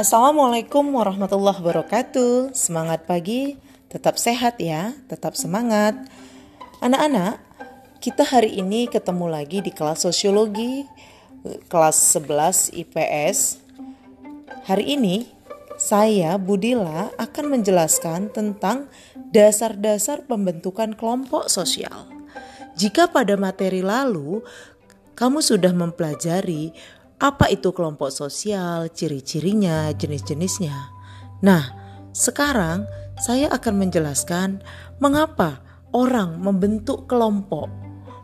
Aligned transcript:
Assalamualaikum 0.00 0.96
warahmatullahi 0.96 1.60
wabarakatuh. 1.60 2.56
Semangat 2.56 3.04
pagi, 3.04 3.60
tetap 3.92 4.16
sehat 4.16 4.56
ya, 4.56 4.96
tetap 5.12 5.36
semangat. 5.36 5.92
Anak-anak, 6.80 7.36
kita 8.00 8.24
hari 8.24 8.64
ini 8.64 8.88
ketemu 8.88 9.28
lagi 9.28 9.60
di 9.60 9.68
kelas 9.68 10.08
sosiologi 10.08 10.88
kelas 11.68 12.16
11 12.16 12.72
IPS. 12.80 13.60
Hari 14.72 14.96
ini 14.96 15.28
saya 15.76 16.40
Budila 16.40 17.12
akan 17.20 17.60
menjelaskan 17.60 18.32
tentang 18.32 18.88
dasar-dasar 19.28 20.24
pembentukan 20.24 20.96
kelompok 20.96 21.52
sosial. 21.52 22.08
Jika 22.72 23.12
pada 23.12 23.36
materi 23.36 23.84
lalu 23.84 24.40
kamu 25.12 25.44
sudah 25.44 25.76
mempelajari 25.76 26.72
apa 27.20 27.52
itu 27.52 27.76
kelompok 27.76 28.08
sosial, 28.08 28.88
ciri-cirinya, 28.88 29.92
jenis-jenisnya. 29.92 30.76
Nah, 31.44 31.64
sekarang 32.16 32.88
saya 33.20 33.52
akan 33.52 33.74
menjelaskan 33.76 34.64
mengapa 35.04 35.60
orang 35.92 36.40
membentuk 36.40 37.04
kelompok, 37.04 37.68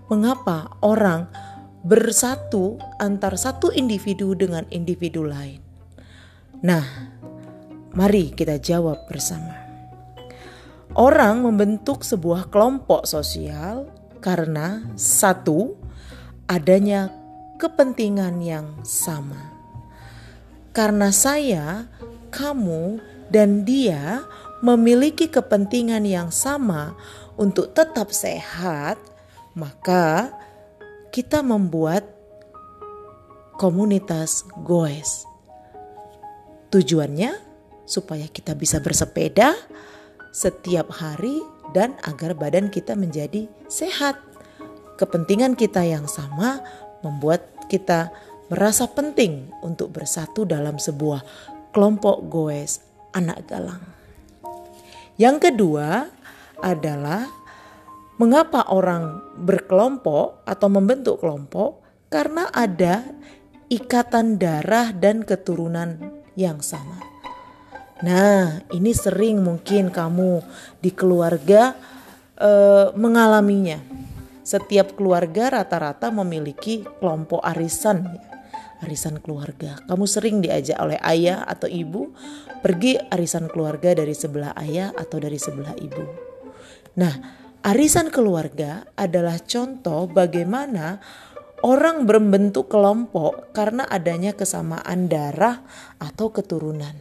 mengapa 0.08 0.72
orang 0.80 1.28
bersatu 1.84 2.80
antar 2.98 3.36
satu 3.36 3.70
individu 3.70 4.32
dengan 4.32 4.64
individu 4.72 5.22
lain. 5.22 5.60
Nah, 6.64 6.82
mari 7.92 8.32
kita 8.32 8.56
jawab 8.56 9.04
bersama. 9.06 9.54
Orang 10.96 11.44
membentuk 11.44 12.00
sebuah 12.00 12.48
kelompok 12.48 13.04
sosial 13.04 13.92
karena 14.24 14.88
satu 14.96 15.76
adanya 16.48 17.12
kepentingan 17.56 18.40
yang 18.44 18.66
sama. 18.84 19.52
Karena 20.76 21.08
saya, 21.08 21.88
kamu, 22.28 23.00
dan 23.32 23.64
dia 23.64 24.22
memiliki 24.60 25.26
kepentingan 25.26 26.04
yang 26.06 26.28
sama 26.28 26.94
untuk 27.36 27.72
tetap 27.72 28.12
sehat, 28.12 29.00
maka 29.56 30.32
kita 31.12 31.40
membuat 31.40 32.04
komunitas 33.56 34.44
goes. 34.68 35.24
Tujuannya 36.68 37.40
supaya 37.88 38.28
kita 38.28 38.52
bisa 38.52 38.82
bersepeda 38.84 39.56
setiap 40.36 40.92
hari 40.92 41.40
dan 41.72 41.96
agar 42.04 42.36
badan 42.36 42.68
kita 42.68 42.92
menjadi 42.92 43.48
sehat. 43.72 44.20
Kepentingan 45.00 45.56
kita 45.56 45.84
yang 45.84 46.04
sama 46.04 46.60
membuat 47.00 47.55
kita 47.66 48.10
merasa 48.46 48.86
penting 48.86 49.50
untuk 49.62 49.90
bersatu 49.90 50.46
dalam 50.46 50.78
sebuah 50.78 51.22
kelompok 51.74 52.30
goes 52.30 52.80
anak 53.12 53.44
galang. 53.50 53.82
Yang 55.16 55.50
kedua 55.50 56.06
adalah 56.60 57.26
mengapa 58.16 58.68
orang 58.72 59.20
berkelompok 59.36 60.44
atau 60.48 60.68
membentuk 60.72 61.20
kelompok 61.20 61.84
karena 62.08 62.48
ada 62.52 63.04
ikatan 63.68 64.38
darah 64.40 64.94
dan 64.94 65.26
keturunan 65.26 66.22
yang 66.38 66.62
sama. 66.62 67.02
Nah, 68.04 68.60
ini 68.76 68.92
sering 68.92 69.40
mungkin 69.40 69.88
kamu 69.88 70.44
di 70.84 70.92
keluarga 70.92 71.72
e, 72.36 72.50
mengalaminya 72.92 73.80
setiap 74.46 74.94
keluarga 74.94 75.50
rata-rata 75.50 76.14
memiliki 76.14 76.86
kelompok 77.02 77.42
arisan 77.42 78.06
ya. 78.06 78.22
Arisan 78.86 79.18
keluarga. 79.24 79.80
Kamu 79.88 80.04
sering 80.04 80.44
diajak 80.44 80.76
oleh 80.78 81.00
ayah 81.02 81.42
atau 81.48 81.66
ibu 81.66 82.12
pergi 82.60 83.00
arisan 83.10 83.48
keluarga 83.50 83.96
dari 83.96 84.12
sebelah 84.12 84.52
ayah 84.62 84.92
atau 84.94 85.16
dari 85.16 85.40
sebelah 85.40 85.72
ibu. 85.80 86.04
Nah, 87.00 87.14
arisan 87.64 88.12
keluarga 88.12 88.84
adalah 88.94 89.40
contoh 89.42 90.06
bagaimana 90.12 91.00
orang 91.64 92.04
berbentuk 92.04 92.68
kelompok 92.68 93.50
karena 93.56 93.88
adanya 93.88 94.36
kesamaan 94.36 95.08
darah 95.08 95.64
atau 95.96 96.28
keturunan. 96.30 96.94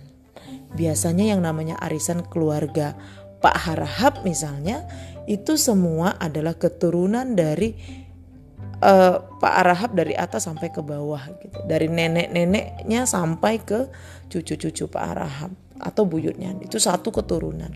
Biasanya 0.79 1.35
yang 1.35 1.43
namanya 1.43 1.75
arisan 1.83 2.23
keluarga 2.23 2.95
Pak 3.39 3.55
Harahap 3.55 4.23
misalnya 4.23 4.87
itu 5.25 5.57
semua 5.57 6.15
adalah 6.21 6.53
keturunan 6.53 7.33
dari 7.33 7.73
uh, 8.81 9.17
Pak 9.41 9.53
Arahab 9.65 9.91
dari 9.97 10.13
atas 10.13 10.45
sampai 10.45 10.69
ke 10.69 10.81
bawah 10.85 11.21
gitu. 11.41 11.57
Dari 11.65 11.89
nenek-neneknya 11.89 13.09
sampai 13.09 13.61
ke 13.61 13.89
cucu-cucu 14.29 14.85
Pak 14.89 15.03
Arahab 15.03 15.51
atau 15.81 16.03
buyutnya. 16.05 16.53
Itu 16.61 16.77
satu 16.77 17.09
keturunan. 17.09 17.71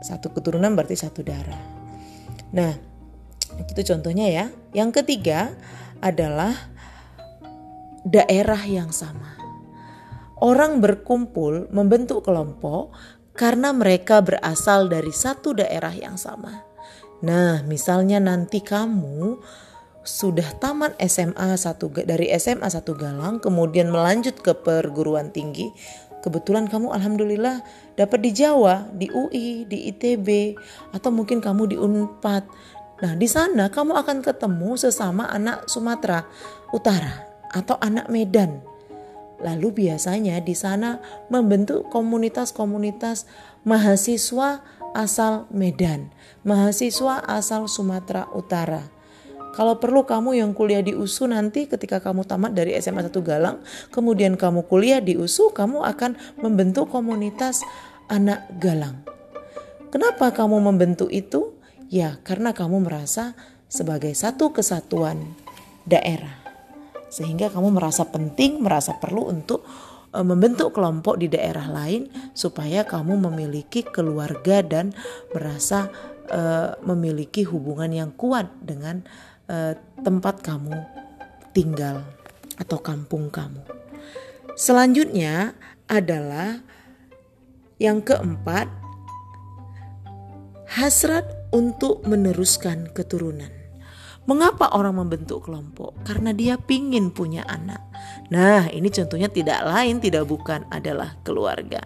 Satu 0.00 0.32
keturunan 0.32 0.72
berarti 0.72 0.96
satu 0.96 1.20
darah. 1.20 1.60
Nah, 2.56 2.72
itu 3.68 3.80
contohnya 3.84 4.26
ya. 4.32 4.44
Yang 4.72 5.04
ketiga 5.04 5.52
adalah 6.00 6.56
daerah 8.08 8.60
yang 8.64 8.90
sama. 8.90 9.36
Orang 10.40 10.80
berkumpul 10.80 11.68
membentuk 11.68 12.24
kelompok 12.24 12.96
karena 13.34 13.70
mereka 13.70 14.20
berasal 14.20 14.90
dari 14.90 15.14
satu 15.14 15.54
daerah 15.56 15.94
yang 15.94 16.18
sama. 16.18 16.66
Nah, 17.20 17.60
misalnya 17.68 18.16
nanti 18.16 18.64
kamu 18.64 19.38
sudah 20.00 20.56
tamat 20.56 20.96
SMA 21.04 21.60
satu 21.60 21.92
dari 21.92 22.32
SMA 22.40 22.64
satu 22.72 22.96
Galang 22.96 23.36
kemudian 23.36 23.92
melanjut 23.92 24.40
ke 24.40 24.56
perguruan 24.56 25.28
tinggi 25.28 25.68
kebetulan 26.24 26.72
kamu 26.72 26.88
alhamdulillah 26.88 27.60
dapat 28.00 28.24
di 28.24 28.30
Jawa 28.32 28.88
di 28.96 29.12
UI 29.12 29.68
di 29.68 29.92
ITB 29.92 30.56
atau 30.96 31.12
mungkin 31.12 31.44
kamu 31.44 31.62
di 31.68 31.76
Unpad 31.76 32.44
nah 33.04 33.12
di 33.12 33.28
sana 33.28 33.68
kamu 33.68 33.92
akan 34.00 34.24
ketemu 34.24 34.80
sesama 34.80 35.28
anak 35.28 35.68
Sumatera 35.68 36.24
Utara 36.72 37.28
atau 37.52 37.76
anak 37.80 38.08
Medan 38.08 38.64
Lalu 39.40 39.88
biasanya 39.88 40.36
di 40.44 40.52
sana 40.52 41.00
membentuk 41.32 41.88
komunitas-komunitas 41.88 43.24
mahasiswa 43.64 44.60
asal 44.92 45.48
Medan, 45.48 46.12
mahasiswa 46.44 47.24
asal 47.24 47.64
Sumatera 47.64 48.28
Utara. 48.36 48.84
Kalau 49.50 49.82
perlu 49.82 50.06
kamu 50.06 50.38
yang 50.38 50.54
kuliah 50.54 50.78
di 50.78 50.94
USU 50.94 51.26
nanti 51.26 51.66
ketika 51.66 51.98
kamu 51.98 52.22
tamat 52.22 52.54
dari 52.54 52.76
SMA 52.78 53.02
1 53.02 53.10
Galang, 53.20 53.58
kemudian 53.90 54.38
kamu 54.38 54.64
kuliah 54.70 55.02
di 55.02 55.18
USU, 55.18 55.50
kamu 55.50 55.82
akan 55.82 56.14
membentuk 56.38 56.86
komunitas 56.86 57.66
anak 58.06 58.46
Galang. 58.62 59.02
Kenapa 59.90 60.30
kamu 60.30 60.62
membentuk 60.70 61.10
itu? 61.10 61.58
Ya, 61.90 62.22
karena 62.22 62.54
kamu 62.54 62.86
merasa 62.86 63.34
sebagai 63.66 64.14
satu 64.14 64.54
kesatuan 64.54 65.34
daerah 65.82 66.39
sehingga 67.10 67.50
kamu 67.50 67.76
merasa 67.76 68.06
penting, 68.06 68.62
merasa 68.62 68.96
perlu 68.96 69.28
untuk 69.28 69.66
uh, 70.14 70.24
membentuk 70.24 70.72
kelompok 70.72 71.18
di 71.18 71.26
daerah 71.26 71.66
lain 71.66 72.06
supaya 72.32 72.86
kamu 72.86 73.18
memiliki 73.30 73.82
keluarga 73.82 74.62
dan 74.62 74.94
merasa 75.34 75.90
uh, 76.30 76.78
memiliki 76.86 77.42
hubungan 77.44 77.90
yang 77.90 78.10
kuat 78.14 78.48
dengan 78.62 79.02
uh, 79.50 79.74
tempat 80.00 80.40
kamu 80.40 80.78
tinggal 81.50 82.06
atau 82.56 82.78
kampung 82.78 83.28
kamu. 83.28 83.60
Selanjutnya 84.54 85.56
adalah 85.90 86.62
yang 87.80 88.04
keempat, 88.04 88.68
hasrat 90.70 91.26
untuk 91.50 92.04
meneruskan 92.06 92.92
keturunan. 92.94 93.59
Mengapa 94.28 94.76
orang 94.76 95.00
membentuk 95.00 95.48
kelompok? 95.48 95.96
Karena 96.04 96.36
dia 96.36 96.60
pingin 96.60 97.08
punya 97.10 97.42
anak. 97.48 97.80
Nah, 98.28 98.68
ini 98.68 98.92
contohnya 98.92 99.32
tidak 99.32 99.64
lain, 99.64 99.98
tidak 99.98 100.28
bukan 100.28 100.68
adalah 100.68 101.16
keluarga. 101.24 101.80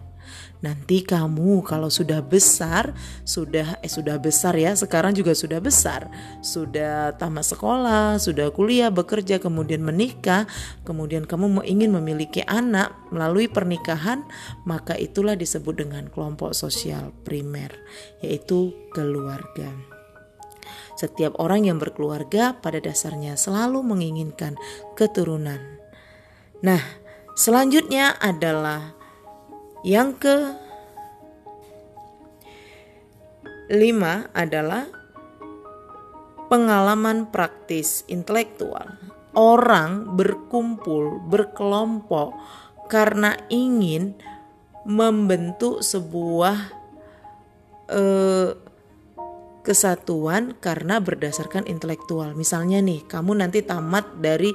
Nanti 0.64 1.05
kamu 1.05 1.61
kalau 1.61 1.93
sudah 1.93 2.25
besar, 2.25 2.97
sudah 3.29 3.76
eh 3.85 3.93
sudah 3.93 4.17
besar 4.17 4.56
ya, 4.56 4.73
sekarang 4.73 5.12
juga 5.12 5.37
sudah 5.37 5.61
besar, 5.61 6.09
sudah 6.41 7.12
tamat 7.20 7.44
sekolah, 7.44 8.17
sudah 8.17 8.49
kuliah, 8.49 8.88
bekerja, 8.88 9.37
kemudian 9.37 9.85
menikah, 9.85 10.49
kemudian 10.88 11.29
kamu 11.29 11.61
ingin 11.69 11.93
memiliki 11.93 12.41
anak 12.49 12.97
melalui 13.12 13.44
pernikahan, 13.44 14.25
maka 14.64 14.97
itulah 14.97 15.37
disebut 15.37 15.85
dengan 15.85 16.09
kelompok 16.09 16.56
sosial 16.56 17.12
primer, 17.29 17.76
yaitu 18.25 18.73
keluarga. 18.97 19.94
Setiap 20.94 21.35
orang 21.43 21.67
yang 21.67 21.79
berkeluarga 21.82 22.55
pada 22.58 22.79
dasarnya 22.79 23.35
selalu 23.35 23.82
menginginkan 23.82 24.55
keturunan. 24.94 25.58
Nah, 26.62 26.81
selanjutnya 27.35 28.14
adalah 28.23 28.94
yang 29.82 30.14
ke 30.17 30.55
lima 33.69 34.31
adalah 34.32 34.87
pengalaman 36.46 37.29
praktis 37.29 38.06
intelektual. 38.06 38.97
Orang 39.35 40.14
berkumpul, 40.14 41.19
berkelompok 41.26 42.38
karena 42.87 43.35
ingin 43.50 44.14
membentuk 44.87 45.82
sebuah 45.82 46.70
eh, 47.90 48.63
kesatuan 49.64 50.55
karena 50.61 51.00
berdasarkan 51.00 51.64
intelektual. 51.66 52.37
Misalnya 52.37 52.84
nih, 52.84 53.08
kamu 53.08 53.40
nanti 53.40 53.64
tamat 53.64 54.20
dari 54.20 54.52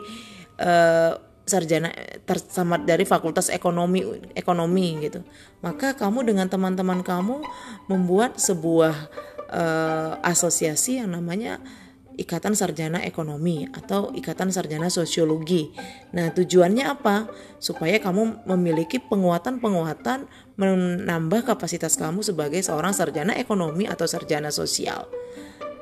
eh, 0.61 1.13
sarjana 1.49 1.89
tersamat 2.29 2.85
dari 2.85 3.09
fakultas 3.09 3.49
ekonomi 3.49 4.05
ekonomi 4.37 5.01
gitu 5.01 5.25
maka 5.65 5.97
kamu 5.97 6.29
dengan 6.29 6.45
teman-teman 6.45 7.01
kamu 7.01 7.41
membuat 7.89 8.37
sebuah 8.37 8.93
uh, 9.49 10.21
asosiasi 10.21 11.01
yang 11.01 11.17
namanya 11.17 11.57
Ikatan 12.19 12.51
Sarjana 12.51 12.99
Ekonomi 13.07 13.63
atau 13.71 14.11
Ikatan 14.11 14.51
Sarjana 14.51 14.91
Sosiologi. 14.91 15.71
Nah, 16.11 16.35
tujuannya 16.35 16.83
apa? 16.83 17.31
Supaya 17.63 17.95
kamu 18.03 18.43
memiliki 18.43 18.99
penguatan-penguatan 18.99 20.27
menambah 20.59 21.47
kapasitas 21.47 21.95
kamu 21.95 22.19
sebagai 22.19 22.59
seorang 22.59 22.91
sarjana 22.91 23.39
ekonomi 23.39 23.87
atau 23.87 24.03
sarjana 24.03 24.51
sosial. 24.51 25.07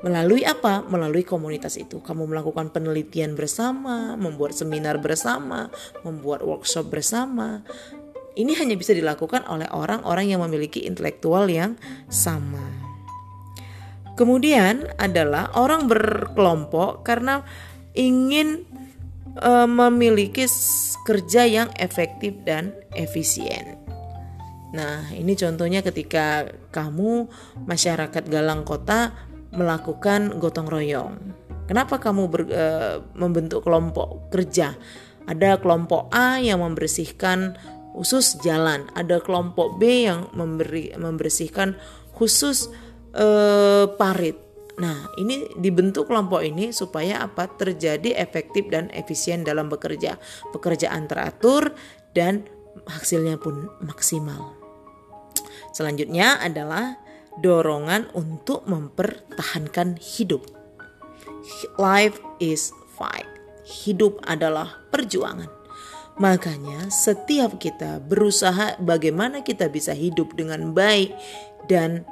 Melalui 0.06 0.45
apa? 0.45 0.86
Melalui 0.86 1.25
komunitas 1.25 1.74
itu. 1.81 1.98
Kamu 2.06 2.30
melakukan 2.30 2.69
penelitian 2.69 3.34
bersama, 3.34 4.13
membuat 4.13 4.54
seminar 4.54 5.01
bersama, 5.01 5.74
membuat 6.06 6.45
workshop 6.45 6.94
bersama. 6.94 7.66
Ini 8.38 8.54
hanya 8.62 8.78
bisa 8.78 8.94
dilakukan 8.94 9.50
oleh 9.50 9.66
orang-orang 9.74 10.30
yang 10.30 10.45
memiliki 10.45 10.86
intelektual 10.86 11.50
yang 11.50 11.74
sama. 12.06 12.76
Kemudian 14.18 14.90
adalah 14.98 15.54
orang 15.54 15.86
berkelompok 15.86 17.06
karena 17.06 17.46
ingin 17.94 18.66
e, 19.38 19.52
memiliki 19.69 20.50
kerja 21.06 21.46
yang 21.46 21.69
efektif 21.78 22.34
dan 22.42 22.74
efisien. 22.98 23.78
Nah, 24.74 25.06
ini 25.14 25.38
contohnya 25.38 25.86
ketika 25.86 26.50
kamu 26.74 27.30
masyarakat 27.69 28.24
Galang 28.25 28.66
Kota 28.66 29.14
melakukan 29.54 30.42
gotong 30.42 30.68
royong. 30.68 31.13
Kenapa 31.70 32.02
kamu 32.02 32.24
ber, 32.25 32.42
e, 32.50 32.66
membentuk 33.13 33.70
kelompok 33.70 34.34
kerja? 34.34 34.74
Ada 35.30 35.62
kelompok 35.62 36.10
A 36.10 36.42
yang 36.42 36.66
membersihkan 36.66 37.54
khusus 37.94 38.40
jalan, 38.42 38.90
ada 38.98 39.22
kelompok 39.22 39.78
B 39.78 40.10
yang 40.10 40.31
memberi 40.34 40.94
membersihkan 40.98 41.78
khusus 42.18 42.72
e, 43.13 43.27
parit. 43.95 44.38
Nah, 44.77 45.09
ini 45.18 45.50
dibentuk 45.57 46.06
kelompok 46.06 46.45
ini 46.45 46.69
supaya 46.69 47.25
apa? 47.25 47.50
Terjadi 47.50 48.13
efektif 48.13 48.69
dan 48.69 48.94
efisien 48.94 49.42
dalam 49.42 49.74
bekerja. 49.74 50.21
Pekerjaan 50.54 51.09
teratur 51.09 51.74
dan 52.13 52.45
hasilnya 52.86 53.42
pun 53.42 53.74
maksimal. 53.81 54.54
Selanjutnya 55.74 56.38
adalah 56.38 56.98
dorongan 57.42 58.13
untuk 58.13 58.65
mempertahankan 58.69 59.98
hidup. 59.98 60.45
Life 61.77 62.21
is 62.38 62.69
fight. 62.98 63.25
Hidup 63.65 64.21
adalah 64.25 64.81
perjuangan. 64.89 65.50
Makanya 66.18 66.89
setiap 66.89 67.62
kita 67.62 68.01
berusaha 68.01 68.81
bagaimana 68.81 69.45
kita 69.45 69.69
bisa 69.69 69.94
hidup 69.94 70.33
dengan 70.33 70.74
baik 70.74 71.13
dan 71.69 72.10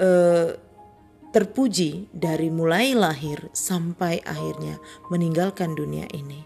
uh, 0.00 0.56
terpuji 1.36 2.08
dari 2.16 2.48
mulai 2.48 2.96
lahir 2.96 3.52
sampai 3.52 4.24
akhirnya 4.24 4.80
meninggalkan 5.12 5.76
dunia 5.76 6.08
ini. 6.16 6.40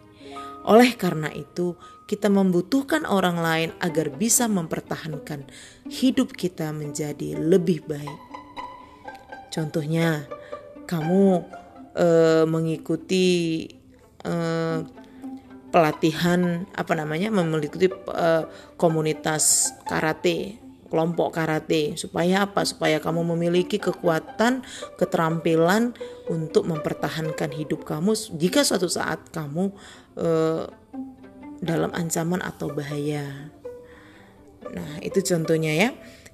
Oleh 0.67 0.93
karena 0.99 1.31
itu, 1.33 1.79
kita 2.11 2.27
membutuhkan 2.27 3.07
orang 3.07 3.39
lain 3.39 3.71
agar 3.79 4.11
bisa 4.11 4.51
mempertahankan 4.51 5.47
hidup 5.87 6.35
kita 6.35 6.75
menjadi 6.75 7.39
lebih 7.39 7.87
baik. 7.87 8.21
Contohnya, 9.55 10.27
kamu 10.91 11.47
uh, 11.95 12.45
mengikuti 12.51 13.67
uh, 14.27 14.83
pelatihan 15.71 16.67
apa 16.75 16.93
namanya, 16.99 17.31
mengikuti 17.31 17.87
uh, 17.89 18.45
komunitas 18.75 19.71
karate, 19.87 20.59
kelompok 20.91 21.39
karate, 21.39 21.95
supaya 21.95 22.45
apa? 22.45 22.67
Supaya 22.67 22.99
kamu 22.99 23.23
memiliki 23.33 23.79
kekuatan, 23.79 24.67
keterampilan 24.99 25.95
untuk 26.27 26.67
mempertahankan 26.67 27.55
hidup 27.55 27.87
kamu 27.87 28.13
jika 28.37 28.67
suatu 28.67 28.91
saat 28.91 29.31
kamu 29.31 29.71
uh, 30.19 30.67
dalam 31.63 31.95
ancaman 31.95 32.43
atau 32.43 32.73
bahaya. 32.73 33.53
Nah, 34.71 35.01
itu 35.01 35.21
contohnya 35.25 35.73
ya. 35.73 35.91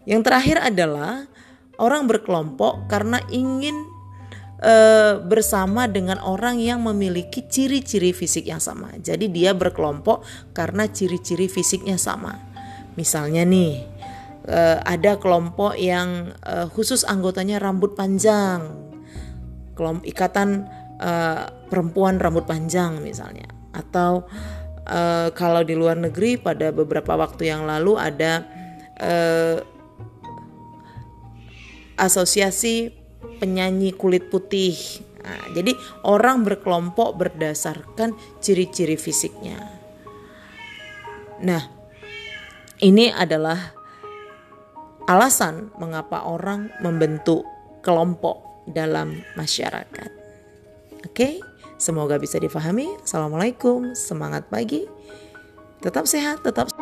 Yang 0.06 0.20
terakhir 0.26 0.56
adalah 0.62 1.26
orang 1.82 2.06
berkelompok 2.06 2.87
karena 2.87 3.19
ingin 3.32 3.75
e, 4.62 4.75
bersama 5.25 5.91
dengan 5.91 6.23
orang 6.23 6.62
yang 6.62 6.85
memiliki 6.85 7.44
ciri-ciri 7.44 8.14
fisik 8.14 8.47
yang 8.47 8.62
sama. 8.62 8.94
Jadi 9.02 9.29
dia 9.32 9.52
berkelompok 9.52 10.23
karena 10.55 10.87
ciri-ciri 10.87 11.50
fisiknya 11.50 11.99
sama. 11.99 12.38
Misalnya 12.97 13.44
nih, 13.44 13.85
e, 14.46 14.81
ada 14.81 15.19
kelompok 15.20 15.76
yang 15.76 16.32
e, 16.40 16.70
khusus 16.72 17.02
anggotanya 17.04 17.60
rambut 17.60 17.98
panjang. 17.98 18.62
Kelompok 19.76 20.06
ikatan 20.08 20.70
e, 20.96 21.10
perempuan 21.69 22.16
rambut 22.22 22.46
panjang 22.48 23.02
misalnya 23.02 23.50
atau 23.76 24.25
uh, 24.88 25.28
kalau 25.37 25.60
di 25.60 25.76
luar 25.76 26.00
negeri 26.00 26.40
pada 26.40 26.72
beberapa 26.72 27.19
waktu 27.19 27.52
yang 27.52 27.69
lalu 27.69 28.00
ada 28.00 28.46
uh, 28.96 29.58
asosiasi 32.00 32.92
penyanyi 33.37 33.92
kulit 33.92 34.32
putih. 34.32 34.76
Nah, 35.20 35.52
jadi 35.52 35.75
orang 36.06 36.46
berkelompok 36.46 37.19
berdasarkan 37.19 38.16
ciri-ciri 38.40 38.94
fisiknya. 38.96 39.58
Nah, 41.42 41.60
ini 42.81 43.10
adalah 43.12 43.75
alasan 45.06 45.70
mengapa 45.79 46.26
orang 46.26 46.70
membentuk 46.82 47.47
kelompok 47.82 48.67
dalam 48.67 49.23
masyarakat. 49.38 50.11
Oke? 51.06 51.38
Semoga 51.79 52.19
bisa 52.19 52.43
difahami. 52.43 52.91
Assalamualaikum, 53.06 53.94
semangat 53.94 54.50
pagi. 54.50 54.88
Tetap 55.78 56.11
sehat, 56.11 56.42
tetap 56.42 56.73